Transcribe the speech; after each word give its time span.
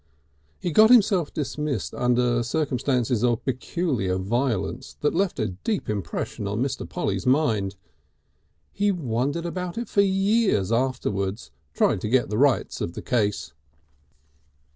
He 0.57 0.71
got 0.71 0.89
himself 0.89 1.31
dismissed 1.31 1.93
under 1.93 2.41
circumstances 2.41 3.23
of 3.23 3.45
peculiar 3.45 4.17
violence, 4.17 4.95
that 5.01 5.13
left 5.13 5.37
a 5.39 5.49
deep 5.49 5.87
impression 5.87 6.47
on 6.47 6.59
Mr. 6.59 6.89
Polly's 6.89 7.27
mind. 7.27 7.75
He 8.71 8.91
wondered 8.91 9.45
about 9.45 9.77
it 9.77 9.87
for 9.87 10.01
years 10.01 10.71
afterwards, 10.71 11.51
trying 11.75 11.99
to 11.99 12.09
get 12.09 12.31
the 12.31 12.39
rights 12.39 12.81
of 12.81 12.93
the 12.93 13.03
case. 13.03 13.53